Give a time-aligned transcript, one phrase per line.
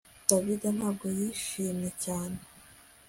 [0.29, 2.39] David ntabwo yishimye cyane